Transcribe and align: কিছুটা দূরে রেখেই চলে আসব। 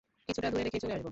কিছুটা 0.29 0.49
দূরে 0.51 0.63
রেখেই 0.63 0.81
চলে 0.81 0.93
আসব। 0.93 0.99